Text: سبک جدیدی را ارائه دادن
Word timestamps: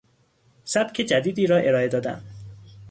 سبک 0.63 0.93
جدیدی 1.01 1.47
را 1.47 1.57
ارائه 1.57 1.87
دادن 1.87 2.21